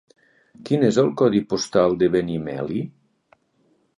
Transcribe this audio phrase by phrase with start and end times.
[0.69, 2.81] Quin és el codi postal de Benimeli?